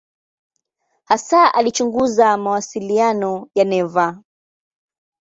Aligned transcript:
Hasa 1.05 1.53
alichunguza 1.53 2.37
mawasiliano 2.37 3.49
ya 3.55 3.63
neva. 3.65 4.23